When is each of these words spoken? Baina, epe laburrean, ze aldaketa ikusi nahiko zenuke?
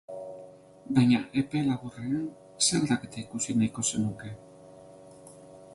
Baina, 0.99 1.19
epe 1.41 1.61
laburrean, 1.67 2.25
ze 2.69 2.79
aldaketa 2.81 3.21
ikusi 3.25 3.59
nahiko 3.59 3.87
zenuke? 3.91 4.35